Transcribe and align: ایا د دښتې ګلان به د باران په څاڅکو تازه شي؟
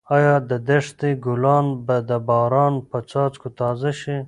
ایا 0.15 0.35
د 0.49 0.51
دښتې 0.69 1.11
ګلان 1.25 1.65
به 1.85 1.97
د 2.09 2.11
باران 2.27 2.73
په 2.89 2.97
څاڅکو 3.09 3.47
تازه 3.59 3.91
شي؟ 3.99 4.15